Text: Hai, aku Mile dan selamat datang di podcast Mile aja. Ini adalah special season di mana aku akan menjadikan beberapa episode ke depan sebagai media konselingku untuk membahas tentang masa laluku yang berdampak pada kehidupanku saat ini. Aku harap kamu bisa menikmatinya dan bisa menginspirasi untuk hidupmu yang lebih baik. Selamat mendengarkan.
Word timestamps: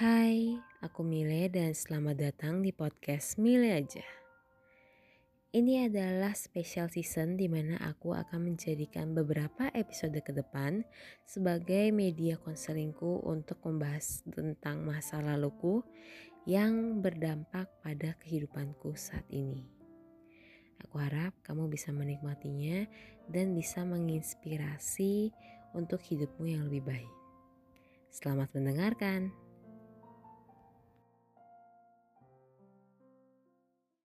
Hai, 0.00 0.56
aku 0.80 1.04
Mile 1.04 1.52
dan 1.52 1.76
selamat 1.76 2.16
datang 2.16 2.64
di 2.64 2.72
podcast 2.72 3.36
Mile 3.36 3.84
aja. 3.84 4.00
Ini 5.52 5.92
adalah 5.92 6.32
special 6.32 6.88
season 6.88 7.36
di 7.36 7.52
mana 7.52 7.76
aku 7.84 8.16
akan 8.16 8.48
menjadikan 8.48 9.12
beberapa 9.12 9.68
episode 9.76 10.16
ke 10.24 10.32
depan 10.32 10.88
sebagai 11.28 11.92
media 11.92 12.40
konselingku 12.40 13.28
untuk 13.28 13.60
membahas 13.60 14.24
tentang 14.24 14.88
masa 14.88 15.20
laluku 15.20 15.84
yang 16.48 17.04
berdampak 17.04 17.68
pada 17.84 18.16
kehidupanku 18.24 18.96
saat 18.96 19.28
ini. 19.28 19.68
Aku 20.80 20.96
harap 20.96 21.36
kamu 21.44 21.68
bisa 21.68 21.92
menikmatinya 21.92 22.88
dan 23.28 23.52
bisa 23.52 23.84
menginspirasi 23.84 25.28
untuk 25.76 26.00
hidupmu 26.00 26.48
yang 26.48 26.72
lebih 26.72 26.88
baik. 26.88 27.12
Selamat 28.08 28.48
mendengarkan. 28.56 29.39